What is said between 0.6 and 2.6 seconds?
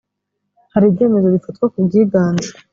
hari ibyemezo bifatwa ku bwiganze